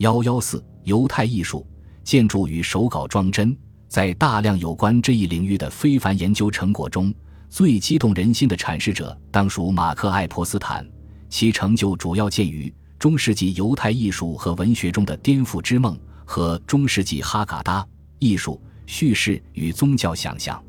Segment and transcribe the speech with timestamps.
[0.00, 1.66] 幺幺四犹太艺术
[2.02, 3.54] 建筑与手稿装帧，
[3.86, 7.12] 在大量有关这一领域的非凡研究成果中，
[7.50, 10.86] 最激动人心的阐释者当属马克·爱泼斯坦。
[11.28, 17.86] 其成就主要见于中世纪犹太艺术和文学中的颠覆之梦和中世纪哈嘎达
[18.20, 20.60] 艺术叙事与宗教想象。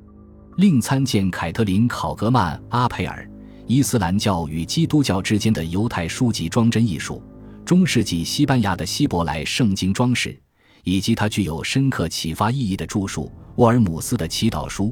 [0.57, 3.23] 另参见凯特琳·考格曼·阿佩尔
[3.65, 7.23] 《伊斯兰教与基督教之间的犹太书籍装帧艺术》。
[7.71, 10.37] 中世纪西班牙的希伯来圣经装饰，
[10.83, 14.87] 以及它具有深刻启发意义的著述《沃尔姆斯的祈祷书》，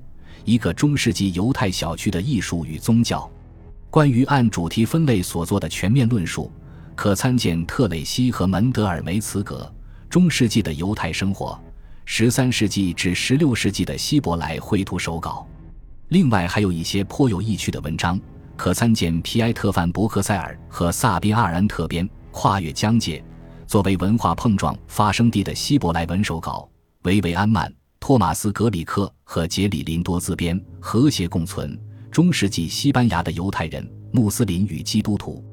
[0.46, 3.30] 一个中世纪犹太小区的艺术与宗教。
[3.90, 6.50] 关于按主题分类所做的全面论述，
[6.96, 9.70] 可参见特蕾西和门德尔梅茨格
[10.10, 11.48] 《中世纪的犹太生活》，
[12.06, 15.46] 十三世纪至十六世纪的希伯来绘图手稿。
[16.08, 18.18] 另外还有一些颇有意趣的文章，
[18.56, 22.10] 可参见皮埃特·范伯克塞尔和萨宾·阿尔安特编。
[22.42, 23.22] 跨越疆界，
[23.68, 26.70] 作为文化碰撞发生地的希伯来文手稿，
[27.04, 31.78] 维维安曼、托马斯格里克和杰里林多自编《和谐共存：
[32.10, 35.44] 中世纪西班牙的犹太人、穆斯林与基督徒》。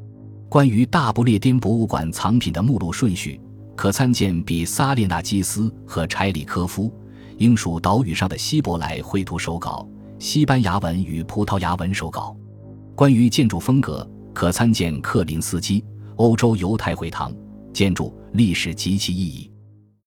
[0.48, 3.40] 关于大不列颠博物馆藏品的目录顺序，
[3.74, 6.88] 可参见比萨列纳基斯和柴里科夫
[7.36, 9.84] 《英属岛屿上的希伯来绘图手稿：
[10.20, 12.36] 西班牙文与葡萄牙文手稿》。
[12.94, 15.84] 关于建筑风格，可参见克林斯基。
[16.16, 17.34] 欧洲犹太会堂
[17.72, 19.50] 建筑历史及其意义。